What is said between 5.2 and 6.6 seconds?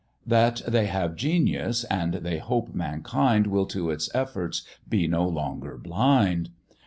longer blind.